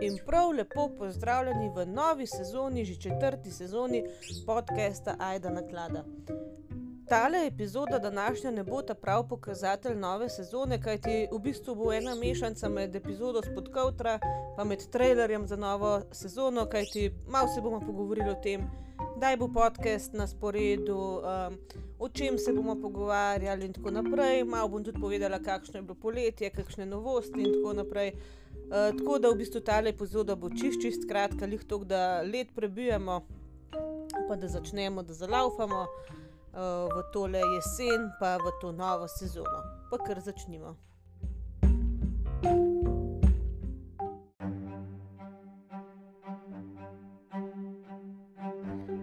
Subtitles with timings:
[0.00, 4.04] in prav lepo pozdravljeni v novi sezoni, že četrti sezoni
[4.46, 6.04] podcasta Aida Naklada.
[7.08, 12.14] Tale epizoda današnja ne bo ta prav pokazatelj nove sezone, kajti v bistvu bo ena
[12.14, 14.18] mešanca med epizodo Spod Kautra
[14.62, 18.70] in med trailerjem za novo sezono, kajti malo se bomo pogovorili o tem,
[19.16, 21.58] kdaj bo podcast na sporedu, um,
[21.98, 24.44] o čem se bomo pogovarjali in tako naprej.
[24.44, 28.12] Malo bom tudi povedala, kakšno je bilo poletje, kakšne novosti in tako naprej.
[28.72, 32.54] Uh, tako da v bistvu ta epizoda bo čist, čist kratka, lih to, da let
[32.56, 33.18] prebijemo,
[34.28, 39.60] pa da začnemo, da zalaufamo uh, v tole jesen, pa v to novo sezono.
[39.90, 40.72] Pa kar začnimo.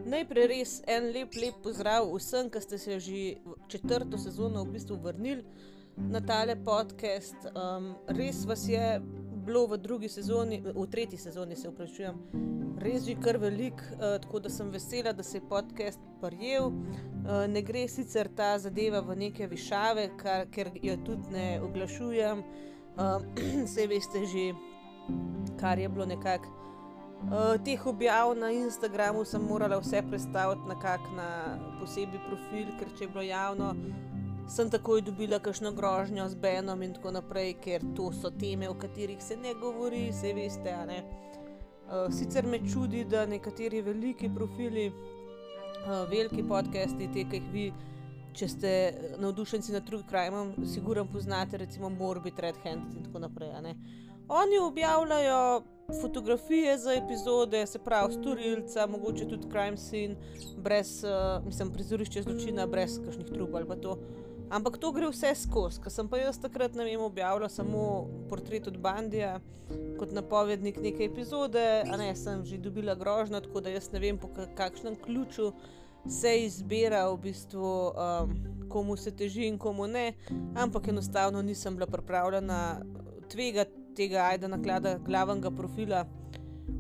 [0.10, 3.22] Najprej res en lep, lep pozdrav vsem, ki ste se že
[3.70, 5.46] četrto sezono v bistvu vrnili
[6.10, 7.36] na tale podcast.
[7.54, 8.98] Um, res vas je
[9.40, 12.18] bilo v drugi sezoni, v tretji sezoni se upravičujem,
[12.80, 16.68] res že kar velik, uh, tako da sem vesela, da se je podcast prijel.
[16.68, 22.44] Uh, ne gre sicer ta zadeva v neke višave, kar, ker jo tudi ne oglašujem.
[23.00, 23.22] Uh,
[23.64, 24.50] vse veste že,
[25.60, 26.50] kar je bilo nekako.
[27.20, 31.30] Uh, teh objav na Instagramu sem morala vse predstaviti na, na
[31.80, 33.70] posebni profil, ker če je bilo javno,
[34.50, 38.74] sem takoj dobila kakšno grožnjo z Benom in tako naprej, ker to so teme, o
[38.74, 40.74] katerih se ne govori, se veste.
[40.90, 41.04] Ne?
[41.90, 47.66] Uh, sicer me čudi, da nekateri veliki profili, uh, veliki podcasti, te, ki jih vi,
[48.34, 48.72] če ste
[49.22, 53.54] navdušenci nad drugim krajem, sigurno poznate, recimo Morbid, Red Hand in tako naprej.
[54.30, 55.64] Oni objavljajo
[56.02, 60.16] fotografije za epizode, se pravi, storilca, mogoče tudi crime scene,
[60.58, 63.98] brez, uh, mislim, prizorišče zločina, brez kakšnih trup ali pa to.
[64.50, 68.68] Ampak to gre vse skozi, ker sem pa jaz takrat ne vem, objavila samo portret
[68.68, 69.38] od Bandija
[70.00, 74.18] kot napovednik neke epizode, a ne sem že dobila grožnjo, tako da jaz ne vem,
[74.18, 75.52] po kakšnem ključu
[76.10, 78.34] se izbira v bistvu, um,
[78.70, 80.14] komu se teži in komu ne,
[80.58, 82.82] ampak enostavno nisem bila pripravljena
[83.30, 86.06] tvegati tega ajda naklada glavnega profila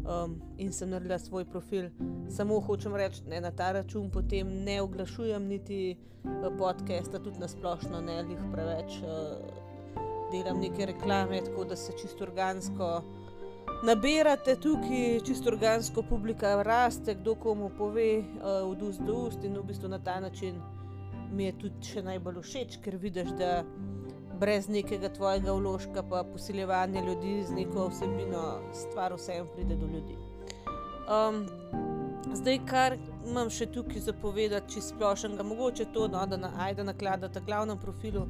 [0.05, 1.89] um, in sem naredila svoj profil.
[2.29, 7.47] Samo hočem reči, da na ta račun potem ne oglašujem niti uh, podcasta, tudi na
[7.47, 9.01] splošno ne lih preveč.
[9.01, 9.67] Uh,
[10.31, 13.03] delam neke reklame, tako da se čisto organsko
[13.83, 19.57] nabirate tukaj, čisto organsko publika raste, kdo komu pove, uh, od ust do ust in
[19.57, 20.61] v bistvu na ta način
[21.31, 23.63] mi je tudi še najbolj všeč, ker vidiš, da
[24.39, 30.15] brez nekega tvojega vložka, pa posiljevanja ljudi z neko vsebino, stvar vseeno pride do ljudi.
[31.09, 31.45] Um,
[32.33, 37.29] zdaj, kar imam še tukaj zapovedati, če splošnega, mogoče to, no, da na Aida naklada
[37.29, 38.27] ta glavnem profilu.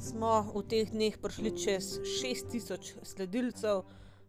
[0.00, 3.84] Smo v teh dneh prišli čez 6000 sledilcev,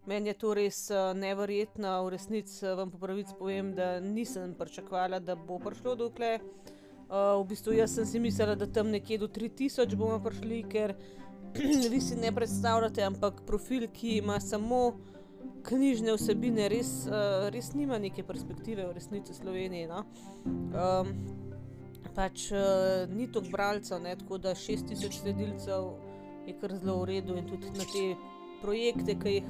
[0.06, 4.53] meni je to res uh, neverjetno, v resnici uh, vam po pravici povem, da nisem
[4.59, 6.36] pričakovala, da bo prišlo dokle.
[6.38, 6.75] Uh,
[7.10, 10.96] v bistvu jaz sem si mislila, da tam nekje do 3000 bomo prišli, ker
[11.92, 14.98] vi si ne predstavljate, ampak profil, ki ima samo
[15.66, 19.90] knjižne vsebine, res, uh, res nima neke perspektive v resnici v Sloveniji.
[19.90, 20.04] No?
[20.46, 21.14] Um,
[22.16, 24.16] pač uh, ni toliko bralcev, ne?
[24.16, 25.90] tako da 6000 sledilcev
[26.46, 28.06] je kar zelo v redu in tudi na te
[28.62, 29.50] projekte, ki jih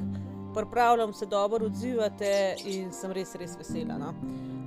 [0.56, 2.32] pripravljam, se dobro odzivate
[2.72, 4.00] in sem res, res vesela.
[4.00, 4.14] No?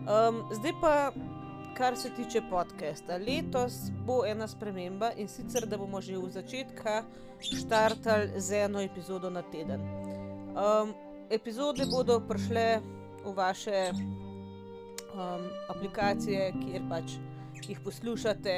[0.08, 0.92] Um, zdaj pa
[1.78, 3.16] kar se tiče podcasta.
[3.16, 3.72] Letos
[4.06, 6.94] bo ena sprememba in sicer, da bomo že v začetku
[7.38, 9.80] štartali z eno epizodo na teden.
[10.58, 10.90] Um,
[11.30, 12.80] epizode bodo prišle
[13.24, 17.14] v vaše um, aplikacije, kjer pač
[17.68, 18.56] jih poslušate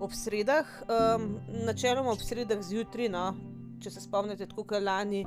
[0.00, 3.28] ob sredah, um, načeloma ob sredah zjutraj, no,
[3.78, 5.22] če se spomnite, tako kot lani.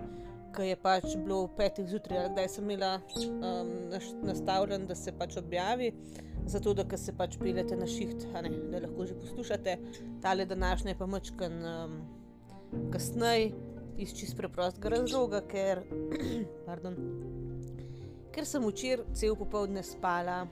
[0.53, 3.72] Ki je pač bilo v petih zjutraj, kdaj sem imela um,
[4.22, 5.91] nastavljen, da se pač objavi.
[6.46, 9.78] Zato da se pač pelete na šiht, ne, da lahko že poslušate.
[10.22, 11.96] Tale današnje pa mačkan um,
[12.91, 13.53] kasneje
[13.97, 15.84] iz čist preprostega razloga, ker,
[16.67, 16.97] pardon,
[18.34, 20.44] ker sem včeraj cel popoldne spala.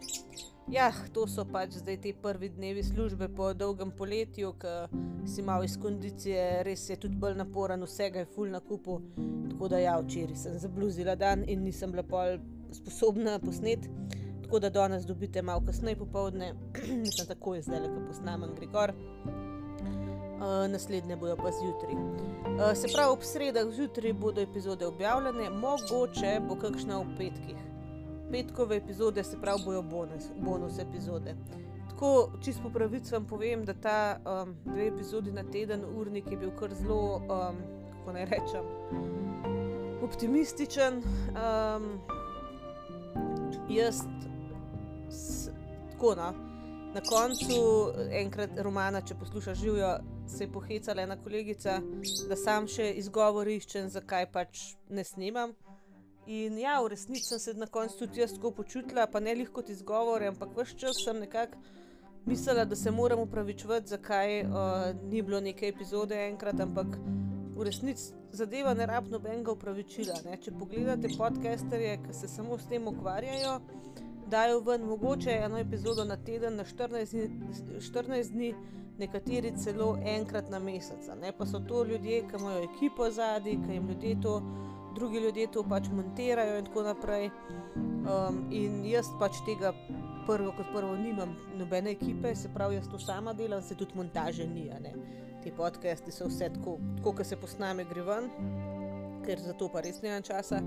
[0.72, 5.68] Ja, to so pač zdaj ti prvi dnevi službe po dolgem poletju, ki si malo
[5.68, 9.02] iz kondicije, res je tudi bolj naporen, vsega je full na kupu.
[9.52, 12.40] Tako da ja, včeraj sem zabluzila dan in nisem bila pol
[12.72, 13.92] sposobna posneti
[14.52, 16.54] tako da danes dobite malo kasneje popovdne,
[17.04, 18.92] mislim, tako je zdaj, ko posnamem Grigor.
[18.92, 21.94] Uh, naslednje bojo pa zjutraj.
[21.94, 27.71] Uh, se pravi, ob sredah zjutraj bodo epizode objavljene, mogoče bo kakšna v petkih.
[28.32, 31.36] Petkove epizode, se pravi, bojo bonus, bonus epizode.
[31.90, 36.38] Tako, čisto po pravici vam povem, da ta um, dve epizodi na teden, urnik je
[36.38, 37.58] bil kar zelo, um,
[37.92, 38.66] kako naj rečem,
[40.04, 41.04] optimističen.
[41.36, 42.00] Um,
[43.70, 44.04] jaz,
[45.10, 45.50] s,
[45.92, 46.34] tako no.
[46.94, 47.56] Na koncu
[48.12, 49.92] enkrat romana, če poslušaš živijo,
[50.28, 51.78] se je pohecala ena kolegica,
[52.28, 55.54] da sam še izgovor iščem, zakaj pač ne snimam.
[56.28, 59.50] In ja, v resnici sem se na koncu tudi jaz tako počutila, pa ne lih
[59.50, 61.58] kot izgovor, ampak vse čas sem nekako
[62.26, 64.52] mislila, da se moram upravičiti, zakaj uh,
[65.04, 66.98] ni bilo neke epizode enkrat, ampak
[67.56, 70.14] v resnici zadeva ne rabno benga upravičila.
[70.26, 70.38] Ne?
[70.38, 73.60] Če pogledate podcasterje, ki se samo s tem ukvarjajo,
[74.32, 78.54] dajo ven mogoče eno epizodo na teden, na 14 dni, 14 dni
[79.02, 81.10] nekateri celo enkrat na mesec.
[81.22, 81.34] Ne?
[81.38, 84.42] Pa so to ljudje, ki imajo ekipo zadaj, ki jim ljudje to.
[84.96, 87.30] Drugi ljudje to pač montirajo, in tako naprej.
[87.76, 89.74] Um, in jaz pač tega
[90.28, 94.48] prvo, kot prvo, nimam nobene ekipe, se pravi, jaz to sama delam, se tudi montaže
[94.48, 94.70] ni.
[95.44, 98.30] Ti podcasti so vse tako, kot se posname, gre ven,
[99.26, 100.62] ker za to pa res nimam časa.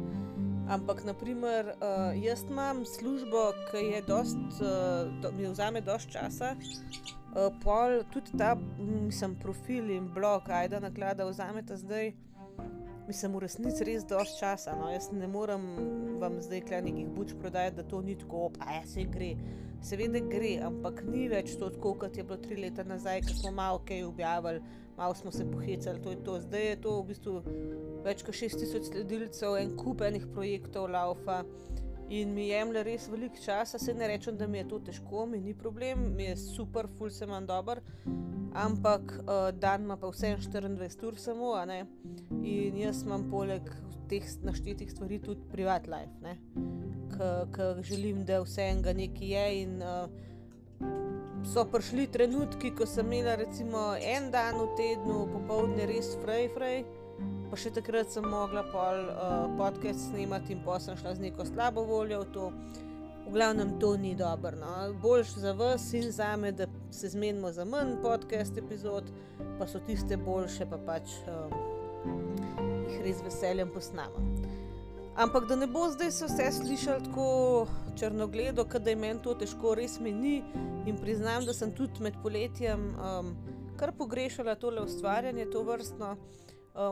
[0.64, 6.54] Ampak, naprimer, uh, jaz imam službo, ki je dost, uh, do, mi vzame dosti časa.
[6.56, 12.14] Uh, pol, tudi ta, mislim, profil in blog, ajda naklada, vzame ta zdaj.
[13.04, 14.72] Mislim, v resnici res dosti časa.
[14.78, 14.88] No?
[14.88, 15.64] Jaz ne morem
[16.20, 19.34] vam zdaj nekih buč prodajati, da to ni tako, a ja se gre.
[19.84, 23.52] Seveda gre, ampak ni več to tako, kot je bilo tri leta nazaj, ko smo
[23.52, 24.62] malo kaj objavili,
[24.96, 26.38] malo smo se pohecali, to je to.
[26.40, 27.34] Zdaj je to v bistvu
[28.06, 31.42] več kot 6000 sledilcev, en kup enih projektov, laufa.
[32.08, 35.40] In mi jemlje res veliko časa, se ne rečem, da mi je to težko, mi
[35.40, 37.80] ni problem, mi je super, ful se imam dober
[38.54, 41.54] ampak uh, dan ima pa vse 24 ur samo,
[42.42, 43.70] in jaz imam poleg
[44.08, 46.36] teh naštetih stvari tudi privat life,
[47.54, 49.48] ker želim, da vse enega nekaj je.
[49.62, 50.08] In, uh,
[51.44, 56.78] So prišli trenutki, ko sem imela recimo en dan v tednu, popoldne res fraj, fraj,
[57.50, 61.44] pa še takrat sem mogla pol uh, podcast snemati in pa sem šla z neko
[61.46, 62.48] slabo voljo v to.
[63.24, 64.52] V glavnem to ni dobro.
[64.58, 64.72] No.
[65.00, 69.06] Boljš za vas in za me, da se zmenimo za manj podcast epizod,
[69.58, 71.54] pa so tiste boljše, pa pač um,
[72.90, 74.34] jih res veseljem posnamem.
[75.14, 77.26] Ampak da ne bo zdaj se vse slišalo tako
[77.96, 80.36] črnogledo, da je meni to težko, res mi ni
[80.90, 83.36] in priznam, da sem tudi med poletjem um,
[83.78, 86.16] kar pogrešala tole ustvarjanje, to vrstno.
[86.18, 86.43] Uh,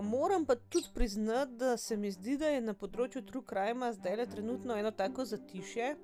[0.03, 4.17] moram pa tudi priznati, da se mi zdi, da je na področju True Crime zdaj
[4.17, 5.97] le trenutno eno tako zatišje.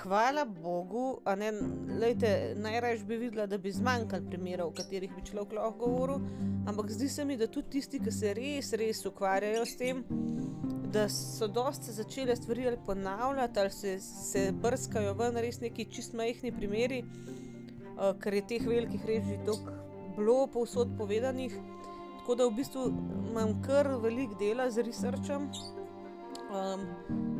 [0.00, 1.50] Hvala Bogu, a ne,
[2.00, 6.22] lejte, najraž bi videla, da bi zmanjkalo primerov, o katerih bi človek lahko govoril,
[6.70, 10.04] ampak zdi se mi, da tudi tisti, ki se res, res ukvarjajo s tem,
[10.94, 16.14] da so dosti začele stvari ali ponavljati ali se, se brskajo ven res neki čist
[16.14, 19.74] majhni primeri, uh, ker je teh velikih režij tako
[20.16, 21.58] bilo povsod povedanih.
[22.24, 22.82] Tako da v bistvu
[23.30, 25.42] imam kar velik dela z researchem,
[26.48, 26.86] um,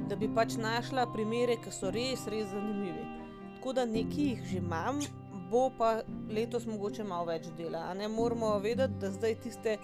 [0.08, 3.06] da bi pač našla primere, ki so res, res zanimivi.
[3.54, 5.00] Tako da nekaj jih že imam,
[5.48, 7.86] bo pa letos mogoče malo več dela.
[7.96, 9.78] Ne moramo vedeti, da zdaj tiste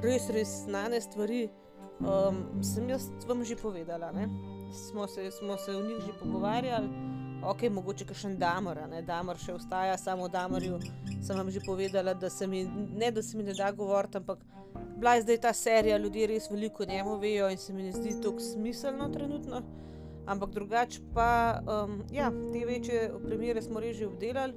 [0.00, 1.42] res, res znane stvari
[2.00, 4.08] um, sem jaz vam že povedala.
[4.72, 7.09] Smo se, smo se o njih že pogovarjali
[7.42, 10.78] ok, mogoče še en damar, ne damar še ostaja, samo o damarju
[11.22, 14.38] sem vam že povedala, da se mi ne, da se mi ne da govoriti, ampak
[15.00, 18.20] bila je zdaj ta serija, ljudje res veliko njemu vejo in se mi ne zdi
[18.22, 19.62] tako smiselno trenutno.
[20.26, 24.54] Ampak drugače pa, um, ja, te večje primere smo reži obdelali,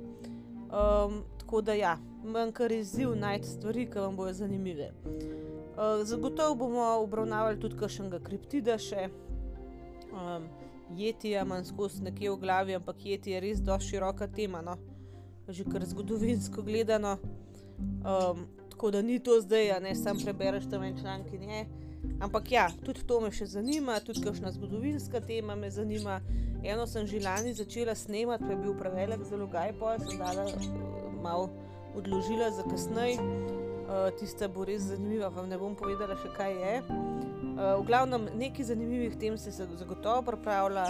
[0.68, 4.92] um, tako da ja, manj kar izziv najti stvari, ki vam bojo zanimive.
[5.74, 9.08] Uh, zagotovo bomo obravnavali tudi kakšnega kriptida še.
[10.12, 10.52] Um,
[10.98, 14.78] jetija imam skozi nekje v glavi, ampak jeti je res dosti široka tema, no?
[15.48, 17.18] že kar zgodovinsko gledano.
[17.80, 21.66] Um, tako da ni to zdaj, ne samo prebereš tam en članek in je.
[22.20, 26.22] Ampak ja, tudi to me še zanima, tudi kakšna zgodovinska tema me zanima.
[26.64, 30.48] Eno sem že lani začela snemati, pa je bil prevelik zelo gaj, pa sem dala
[31.22, 31.50] malo
[31.96, 33.20] odložila za kasneje.
[33.84, 36.76] Uh, tista bo res zanimiva, vam ne bom povedala še kaj je.
[37.64, 40.84] Uh, v glavnem, nekaj zanimivih tem se zagotovo pripravlja,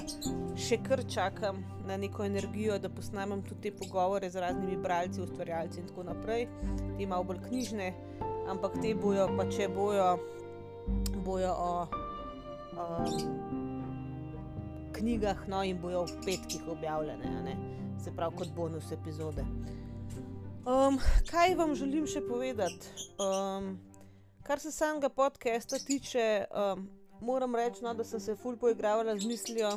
[0.58, 5.84] še kar čakam na neko energijo, da posnamem tudi te pogovore z raznimi bralci, ustvarjalci
[5.84, 6.48] in tako naprej.
[6.98, 7.92] Te malo bolj knjižne,
[8.50, 10.08] ampak te bojo, pa če bojo,
[11.22, 11.70] bojo o
[12.74, 13.22] um,
[14.98, 17.58] knjigah, no in bojo v petkih objavljene,
[18.02, 19.46] se pravi kot bonus epizode.
[20.66, 20.98] Um,
[21.30, 22.98] kaj vam želim še povedati?
[23.22, 23.76] Um,
[24.44, 26.46] Kar se samega podcasta tiče,
[26.76, 26.90] um,
[27.22, 29.70] moram reči, no, da sem se ful poigravala z mislijo,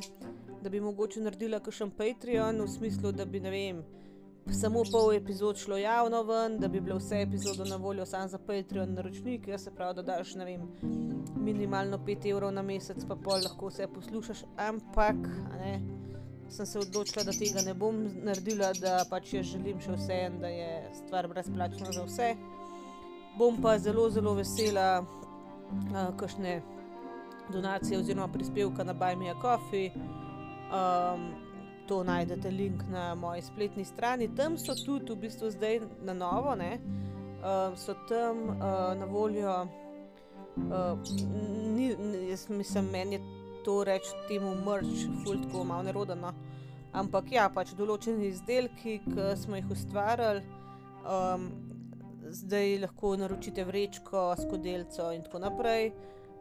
[0.63, 3.85] da bi mogoče naredila kakšen Patreon v smislu, da bi ne vem.
[4.51, 8.39] samo pol epizod šlo javno ven, da bi bile vse epizode na voljo samo za
[8.39, 10.69] Patreon naročnike, ja, se pravi, da daš ne vem,
[11.37, 15.17] minimalno 5 evrov na mesec, pa pol lahko vse poslušaš, ampak
[15.59, 15.81] ne,
[16.51, 20.41] sem se odločila, da tega ne bom naredila, da pač jaz želim še vse en,
[20.41, 20.71] da je
[21.05, 22.35] stvar brezplačna za vse.
[23.39, 26.63] Bom pa zelo, zelo vesela, uh, kakšne
[27.53, 29.91] donacije oziroma prispevka na Bajmija Coffee.
[30.73, 31.35] Um,
[31.89, 34.35] to najdete link na moji spletni strani.
[34.37, 39.67] Tam so tudi v bistvu zdaj na novo, ne, uh, so tam uh, na voljo.
[40.57, 40.99] Uh,
[41.77, 41.93] ni,
[42.31, 43.21] jaz mislim, meni je
[43.65, 46.33] to reči temu mrč, fultko, malo nerodno.
[46.93, 50.41] Ampak ja, pač določeni izdelki, ki smo jih ustvarjali,
[51.05, 51.51] um,
[52.31, 55.91] zdaj lahko naročite vrečko, skodelco in tako naprej.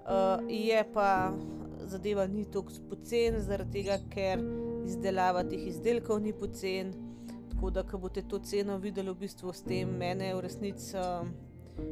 [0.06, 1.34] Uh, je pa
[1.86, 4.42] zadeva ni tako pocen, zaradi tega, ker
[4.86, 6.94] izdelava teh izdelkov ni pocen.
[7.50, 11.32] Tako da, ko boste to ceno videli, v bistvu s tem mene v resnici, um,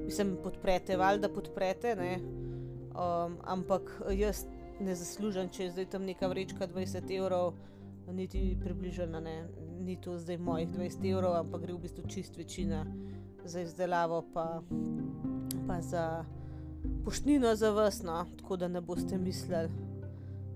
[0.06, 4.44] mislim, podprete, valjda podprete, um, ampak jaz
[4.80, 7.54] ne zaslužim, če je zdaj tam neka vrečka 20 evrov,
[8.12, 9.38] niti približena, ne.
[9.84, 12.84] ni to zdaj mojih 20 evrov, ampak gre v bistvu čist večina
[13.46, 14.62] za izdelavo, pa,
[15.68, 16.26] pa za
[17.06, 19.70] poštnino za vas, no, tako da ne boste mislili,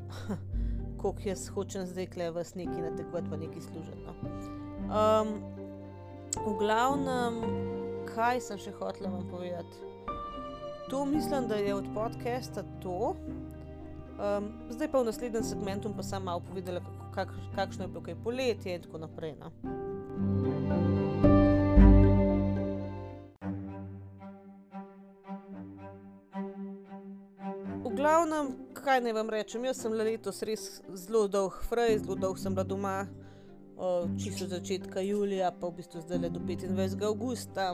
[1.01, 3.97] koliko jaz hočem zdaj kle vas neki natekvati, pa neki služiti.
[4.05, 4.13] No.
[4.87, 5.27] Um,
[6.45, 7.41] v glavnem,
[8.15, 9.87] kaj sem še hotel vam povedati?
[10.89, 13.15] To mislim, da je od podcasta to.
[14.17, 16.81] Um, zdaj pa v naslednjem segmentu pa sem malo povedala,
[17.15, 19.35] kak, kakšno je bilo kaj poletje in tako naprej.
[19.41, 19.51] No.
[27.97, 32.53] Glavnem, kaj naj vam rečem, jaz sem letos res zelo dolg frej, zelo dolg sem
[32.55, 32.97] bila doma,
[34.21, 37.01] čisto od začetka julija, pa v bistvu zdaj le do 25.
[37.09, 37.71] augusta,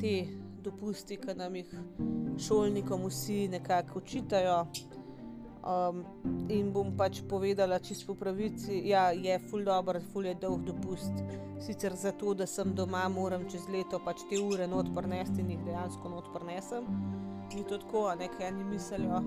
[0.00, 0.14] te
[0.62, 1.74] dopusti, ki nam jih
[2.48, 4.62] šolnikom vsi nekako učitajo.
[5.68, 6.04] Um,
[6.48, 10.62] in bom pač povedala čisto po pravici, da ja, je ful dobro, ful je dolg
[10.64, 11.12] dopust.
[11.60, 15.66] Sicer zato, da sem doma, moram čez leto pač te ure not prnesti in jih
[15.66, 16.86] dejansko not prnesem.
[17.54, 19.22] Ni to tako, a nekaj eni mislijo.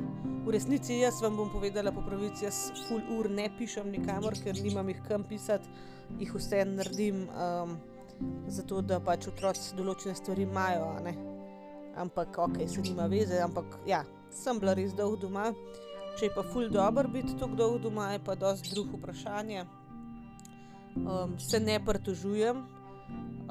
[0.46, 4.58] V resnici jaz vam bom povedala po pravici, jaz ful ur ne pišem nikamor, ker
[4.62, 5.70] nimam jih kam pisati,
[6.20, 7.78] jih vse naredim, um,
[8.48, 10.92] zato da pač otroci določene stvari imajo.
[12.02, 15.50] Ampak ok, se nima veze, ampak ja, sem bila res dolg doma.
[16.20, 19.66] Če je pa ful dobro biti tako dolgo doma, je pa dosti drug vprašanje.
[21.02, 22.62] Um, se ne pritožujem.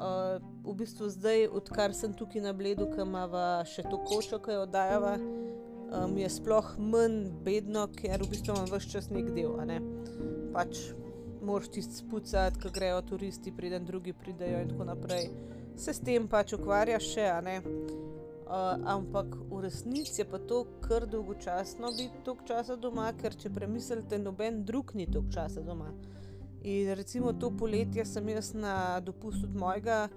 [0.01, 3.27] Uh, v bistvu zdaj, odkar sem tukaj na Bledu, ki ima
[3.69, 8.69] še to kočo, ki jo oddajava, um, je sploh manj bedno, ker v bistvu imam
[8.71, 9.53] vse čas nek del.
[9.69, 9.77] Ne?
[10.55, 10.89] Pač
[11.41, 15.29] moraš tisti spucati, ko grejo turisti, preden drugi pridejo in tako naprej.
[15.77, 17.59] Se s tem pač ukvarjaš še, a ne.
[18.51, 23.53] Uh, ampak v resnici je pa to kar dolgočasno biti toliko časa doma, ker če
[23.53, 25.87] premislite, noben drug ni toliko časa doma.
[26.61, 30.09] In recimo to poletje sem jaz na dopustu od mojega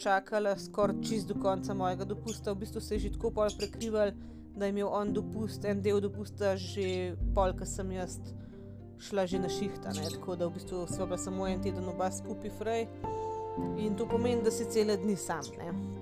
[0.00, 4.12] čakala skoraj čist do konca mojega dopusta, v bistvu se je že tako pol prekrival,
[4.56, 8.18] da je imel on dopust, en del dopusta že pol, ker sem jaz
[8.98, 10.08] šla že na šihta, ne?
[10.16, 12.88] tako da v bistvu smo bila samo en teden oba skupaj frej.
[13.78, 15.44] In to pomeni, da si cele dni sam.
[15.58, 16.00] Ne?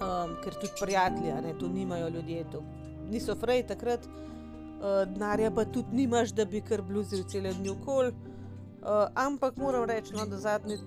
[0.00, 2.62] um, ker tudi prijatelji, ne, to nimajo ljudje, to
[3.10, 8.12] niso frej takrat, uh, denarja pa tudi nimaš, da bi kar bluzil cele dni okol.
[8.82, 10.78] Uh, ampak moram reči, no, da zadnje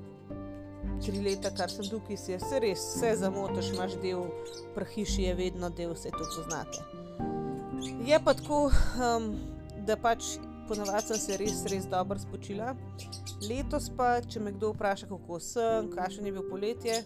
[1.04, 4.28] tri leta, kar sem tukaj, si se res vse zamotaš, imaš del
[4.76, 6.84] prahiši, je vedno del, vse to poznate.
[8.08, 8.68] Je pa tako,
[9.00, 9.32] um,
[9.88, 10.36] da pač
[10.68, 12.76] ponovadi sem se res, res dobro spočila.
[13.48, 17.00] Letos pa, če me kdo vpraša, kako sem, kakšen je bil poletje,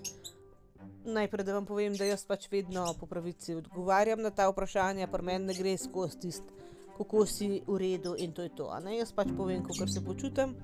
[1.05, 5.21] najprej, da vam povem, da jaz pač vedno po pravici odgovarjam na ta vprašanja, pa
[5.21, 6.62] meni ne gre skozi tisto,
[6.97, 8.69] kako si v redu in to je to.
[8.97, 10.55] Jaz pač povem, kako se počutim.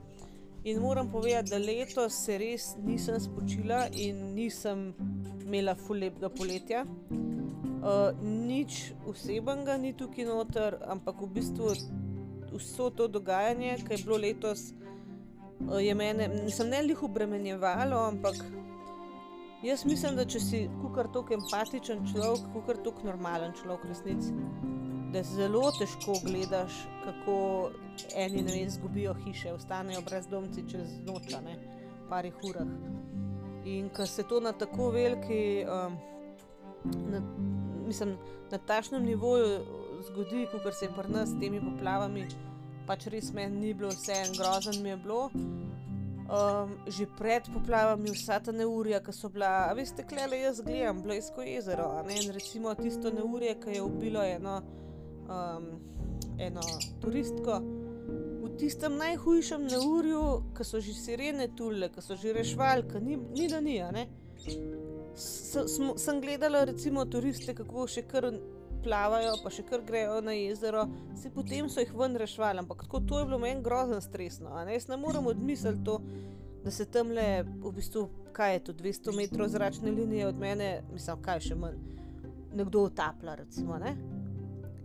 [0.64, 4.94] In moram povedati, da letos se res nisem spočila in nisem
[5.46, 6.86] imela fulepega poletja.
[7.80, 11.72] Uh, nič osebnega ni tukaj noter, ampak v bistvu
[12.52, 14.74] vso to dogajanje, ki je bilo letos,
[15.64, 18.44] uh, je mene, nisem ne lih obremenjevalo, ampak
[19.64, 24.32] Jaz mislim, da če si kukar tako empatičen človek, kukar tako normalen človek, resnici,
[25.14, 26.74] da zelo težko gledaš,
[27.04, 27.36] kako
[28.16, 31.58] eni ne vem, zgubijo hiše, ostanejo brezdomci čez noč, ne
[32.10, 32.68] parih urah.
[33.66, 35.98] In ko se to na tako veliki, um,
[37.12, 37.22] na,
[37.88, 38.18] mislim,
[38.52, 39.60] na tašnem nivoju
[40.08, 42.26] zgodi, kot se je pri nas s temi poplavami,
[42.88, 45.30] pač res meni ni bilo vse en grozen mi je bilo.
[46.30, 51.42] Um, že pred poplavami, vsa ta neurja, ki so bila, veste, klele jaz gledam, Blejsko
[51.42, 51.88] jezero.
[52.06, 54.60] In recimo tisto neurje, ki je ubilo eno,
[55.30, 55.70] um,
[56.40, 56.62] eno
[57.02, 57.60] turistko.
[58.44, 60.24] V tistem najhujšem neurju,
[60.58, 63.78] ki so že sirene tule, ki so že rešvali, ki ni, ni da ni.
[65.16, 68.30] S, smo, sem gledala recimo turiste, kako še kar
[68.84, 70.86] plavajo, pa še kar grejo na jezero,
[71.20, 74.56] se potem so jih ven rešvali, ampak tako to je bilo meni grozno stresno.
[74.72, 76.00] Jaz ne morem odmisliti to,
[76.64, 80.72] da se tam le, v bistvu, kaj je to, 200 metrov zračne linije od mene,
[80.94, 81.80] mislim, kaj še manj,
[82.56, 83.36] nekdo utaplja.
[83.44, 83.96] Recimo, ne?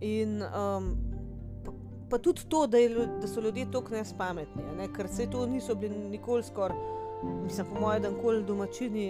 [0.01, 0.89] In um,
[1.63, 1.71] pa,
[2.09, 4.89] pa tudi to, da, je, da so ljudje tako nespametni, ne?
[4.93, 6.93] ker se to niso bili nikoli skoraj.
[7.43, 9.05] Mislim, po mojem, da je kol domačini,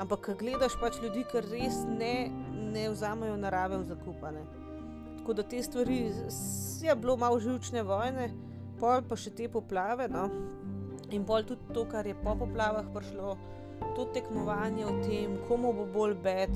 [0.00, 2.30] ampak gledaš pač ljudi, ki res ne
[2.72, 4.42] ne vzamejo narave v zakupane.
[5.18, 6.12] Tako da te stvari,
[6.82, 8.30] je bilo malo živčne vojne,
[8.80, 10.08] pol pa še te poplave.
[10.08, 10.28] No?
[11.10, 13.36] In pol tudi to, kar je po poplavah prišlo,
[13.96, 16.54] to tekmovanje o tem, komu bo bolj bed,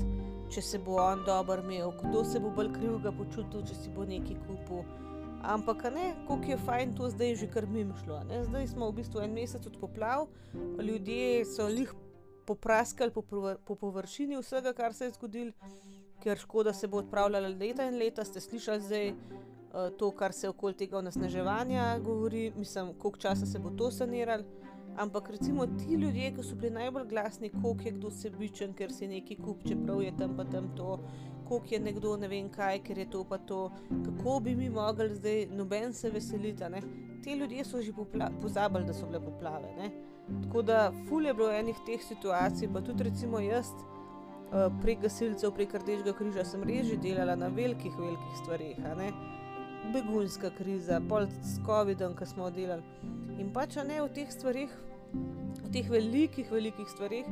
[0.53, 3.93] če se bo on dobro imel, kdo se bo bolj kriv ga počutil, če si
[3.93, 4.83] bo nekaj kupil.
[5.43, 8.21] Ampak ne, koliko je fajn to zdaj že kar mimo šlo.
[8.29, 8.43] Ne?
[8.47, 10.29] Zdaj smo v bistvu en mesec od poplav,
[10.79, 11.91] ljudje so jih
[12.47, 13.23] popraskali po,
[13.65, 15.51] po površini vsega, kar se je zgodilo
[16.23, 18.23] ker škoda se bo odpravljala leta in leta.
[18.25, 23.59] Ste slišali zdaj uh, to, kar se okoli tega onesnaževanja govori, mislim, koliko časa se
[23.59, 24.43] bo to saniralo.
[24.97, 29.07] Ampak recimo ti ljudje, ki so bili najbolj glasni, koliko je kdo sebičen, ker si
[29.07, 30.99] neki kup, čeprav je tam pa tam to,
[31.47, 33.71] koliko je nekdo ne vem kaj, ker je to pa to,
[34.05, 36.63] kako bi mi mogli zdaj noben se veseliti.
[37.23, 37.91] Ti ljudje so že
[38.41, 39.73] pozabili, da so bile poplave.
[39.77, 39.89] Ne?
[40.43, 43.73] Tako da, ful je bilo enih teh situacij, pa tudi recimo jaz.
[44.53, 48.77] Eh, prek gasilcev, prek Rdečega križa sem res že delala na velikih, velikih stvarih.
[49.91, 52.83] Begunska kriza, pol s COVID-om, ki smo delali.
[53.39, 54.71] In pač ne v teh stvarih,
[55.13, 57.27] v teh velikih, velikih stvarih,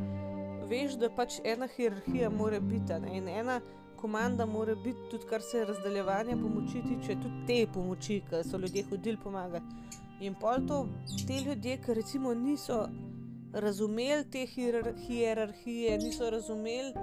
[0.69, 3.15] veš, da pač ena hierarhija mora biti ne?
[3.17, 3.61] in ena
[4.01, 8.83] komanda mora biti, tudi kar se razdaljevanja pomoči tiče, tudi te pomoči, ki so ljudje
[8.89, 9.65] hodili pomagati.
[10.21, 10.87] In pol to,
[11.27, 12.87] te ljudje, ki recimo niso
[13.53, 16.93] razumeli te hierarhije, niso razumeli,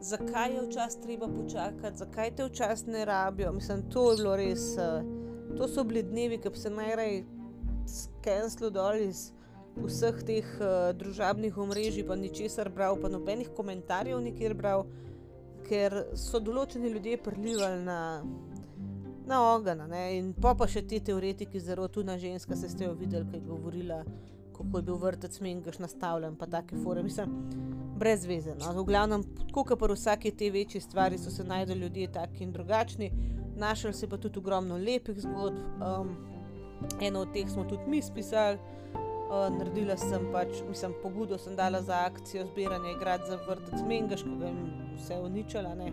[0.00, 3.52] zakaj je včasih treba počakati, zakaj te včasih ne rabijo.
[3.52, 4.76] Mislim, to res.
[4.76, 5.04] Uh,
[5.56, 7.24] to so bili dnevi, ki se najraje
[7.86, 9.32] skenslil dol iz
[9.76, 14.86] vseh teh uh, družabnih omrežij, pa ničesar bral, pa nobenih komentarjev nikjer bral,
[15.68, 18.00] ker so določeni ljudje prelivali na.
[19.30, 19.78] Na ogen,
[20.10, 23.44] in pa, pa še ti teoretiki, zelo tu na ženska, ste jo videli, ki je
[23.46, 24.00] govorila
[24.60, 27.30] kako je bil vrtec Mengaš nastavljen, pa take fore, mislim,
[28.00, 28.54] brez veze.
[28.56, 28.72] No.
[28.80, 33.10] V glavnem, kot pri vsaki te večji stvari, so se najdel ljudje taki in drugačni,
[33.60, 35.58] našel se pa tudi ogromno lepih zgodb.
[35.84, 36.14] Um,
[37.00, 38.58] eno od teh smo tudi mi spisali.
[39.30, 44.24] Uh, naredila sem pač, mislim, pobudo sem dala za akcijo zbiranja igrati za vrtec Mengaš,
[44.26, 44.54] ki ga je
[44.96, 45.74] vse uničila.
[45.78, 45.92] Ne.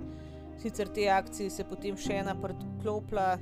[0.58, 3.36] Sicer te akcije se potem še ena priklopila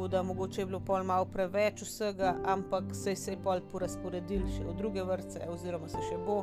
[0.00, 4.62] tako da mogoče je bilo pol malo preveč vsega, ampak se je pol porazporedil še
[4.64, 6.38] v druge vrste, oziroma se še bo,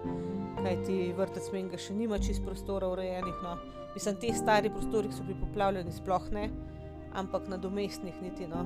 [0.60, 3.40] kaj ti vrtec menga še nima čist prostora urejenih.
[3.42, 3.56] No.
[3.96, 6.52] Mislim, te stari prostori so bili poplavljeni, sploh ne,
[7.18, 8.46] ampak na domestnih niti.
[8.46, 8.62] No.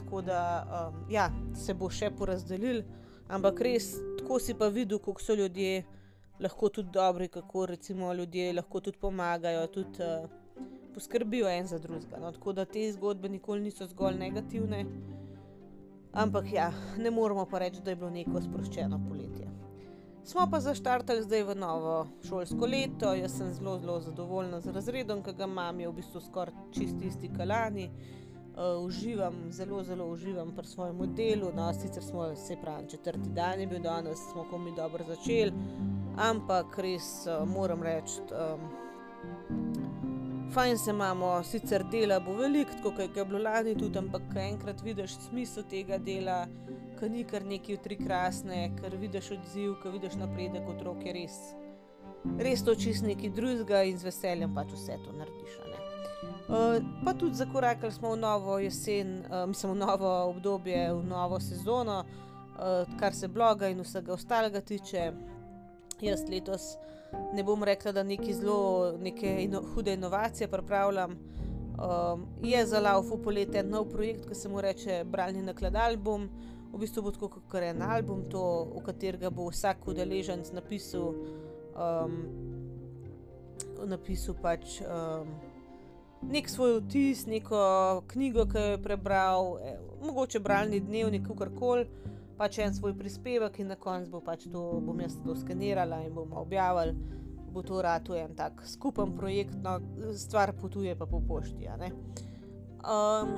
[0.00, 2.82] Tako da um, ja, se bo še porazdelil,
[3.30, 5.84] ampak res, tako si pa videl, kako so ljudje
[6.42, 9.62] lahko tudi dobri, kako recimo ljudje lahko tudi pomagajo.
[9.78, 10.26] Tudi, uh,
[10.94, 12.18] poskrbijo en za drugega.
[12.20, 14.84] No, tako da te zgodbe nikoli niso zgolj negativne.
[16.12, 19.48] Ampak ja, ne moramo pa reči, da je bilo neko sproščeno poletje.
[20.28, 25.22] Smo pa zaštartali zdaj v novo šolsko leto, jaz sem zelo, zelo zadovoljna z razredom,
[25.24, 27.86] ki ga imam, je v bistvu skoraj čist isti kalani.
[28.58, 31.52] Uh, uživam, zelo, zelo uživam pri svojem delu.
[31.56, 35.52] No, sicer smo se pravi, četrti dan je bil danes, smo komi dobro začeli,
[36.18, 38.20] ampak res uh, moram reči.
[38.34, 38.68] Um,
[40.54, 45.18] Fajn se imamo, sicer dela bo veliko, kot je bilo lani tudi, ampak enkrat vidiš
[45.26, 46.38] smisel tega dela,
[46.98, 51.36] ki ni kar neki utri krasne, ker vidiš odziv, ker vidiš napredek otrok, je res,
[52.40, 55.58] res to čist neki drugega in z veseljem pač vse to narediš.
[56.48, 61.40] Uh, pa tudi zakorakali smo v novo jesen, uh, mislim v novo obdobje, v novo
[61.44, 65.12] sezono, uh, kar se bloga in vsega ostalega tiče.
[66.00, 66.76] Jaz letos
[67.32, 71.16] ne bom rekla, da neki zelo neke ino, hude inovacije pripravljam.
[71.78, 76.28] Um, je za Laufu poletje nov projekt, ki se mu reče Bralni naklad album.
[76.72, 78.42] V bistvu bo tako kot en album, to,
[78.76, 81.14] v katerega bo vsak udeleženc napisal,
[81.74, 82.18] um,
[83.86, 85.30] napisal pač, um,
[86.28, 91.86] nek svoj vtis, neko knjigo, ki jo je prebral, eh, mogoče bralni dnevnik, karkoli.
[92.38, 96.14] Pač en svoj prispevek in na koncu bo pač to, bom jaz to skenirala in
[96.14, 96.94] bomo objavili.
[97.48, 99.78] Bo to rado en tak skupen projekt, no,
[100.14, 101.66] stvar potuje pa po pošti.
[102.78, 103.30] Um,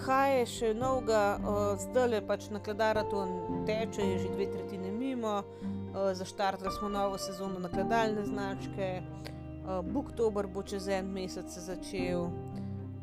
[0.00, 3.26] kaj je še novega, uh, zdaj le pač nakladara to
[3.66, 10.46] teče, je že dve tretjine mimo, uh, zaštartali smo novo sezono nakladalne značke, uh, Booktober
[10.46, 12.30] bo čez en mesec se začel.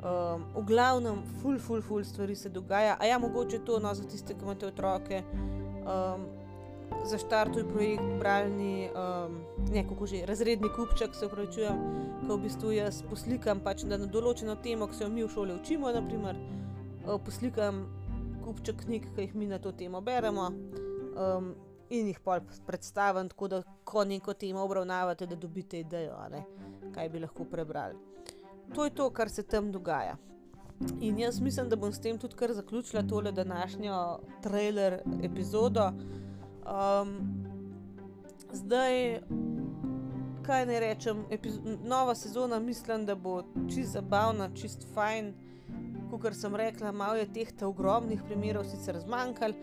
[0.07, 2.95] Um, v glavnem, ful, ful, ful stvari se dogaja.
[2.99, 5.23] A ja, mogoče to no, za tiste, ki imate otroke.
[5.83, 6.27] Um,
[7.07, 9.41] Zaštartuj projekt bralni, um,
[9.71, 11.77] neko že razredni kupček, se upravičujem,
[12.27, 15.55] ko v bistvu jaz poslikam pač na določeno temo, ki se jo mi v šoli
[15.59, 15.91] učimo.
[15.91, 16.39] Naprimer,
[17.03, 17.83] uh, poslikam
[18.45, 21.51] kupček knjig, ki jih mi na to temo beremo um,
[21.89, 26.15] in jih pol predstavim, tako da ko neko temo obravnavate, da dobite idejo,
[26.95, 28.07] kaj bi lahko prebrali
[28.75, 30.17] to je to, kar se tam dogaja.
[31.01, 35.91] In jaz mislim, da bom s tem tudi kar zaključila tole današnjo trailer epizodo.
[36.67, 37.17] Um,
[38.53, 39.21] zdaj,
[40.45, 41.25] kaj naj rečem,
[41.83, 43.43] nova sezona mislim, da bo
[43.75, 45.33] čist zabavna, čist fajn.
[46.07, 49.53] Kot sem rekla, malo je teh ogromnih primerov sicer zmanjkalo,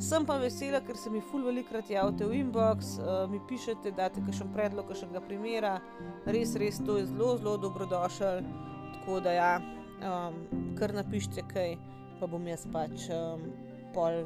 [0.00, 4.08] sem pa vesela, ker se mi ful velikrat javite v inbox, uh, mi pišete, da
[4.08, 5.78] imate kakšen predlog, kakšnega primera,
[6.26, 8.44] res, res to je zelo, zelo dobrodošel.
[8.94, 9.52] Tako da ja,
[10.00, 10.38] um,
[10.78, 11.76] kar napišite kaj,
[12.20, 13.48] pa bom jaz pač um,
[13.96, 14.24] pol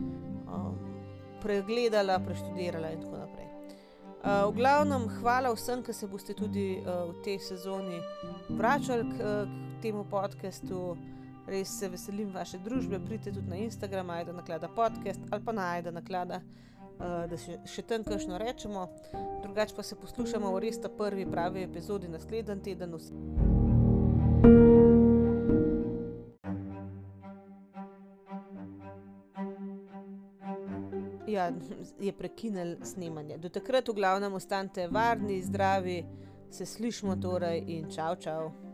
[0.00, 0.80] um,
[1.42, 3.46] pregledala, preštudirala in tako naprej.
[4.18, 8.00] Uh, v glavnem, hvala vsem, ki se boste tudi uh, v tej sezoni
[8.48, 10.96] vračali k, k temu podkastu
[11.48, 13.00] res se veselim vaše družbe.
[13.04, 17.82] Pridite tudi na Instagram, ajde naklada podcast ali pa najde naklada, uh, da še, še
[17.88, 18.86] tam kajšno rečemo.
[19.42, 22.96] Drugače pa se poslušamo v res ta prvi pravi epizodi naslednji teden.
[31.28, 31.50] Ja,
[32.00, 33.36] je prekinil snemanje.
[33.38, 36.00] Do takrat, v glavnem, ostanite varni, zdravi,
[36.50, 38.67] se slišmo torej in čau, čau.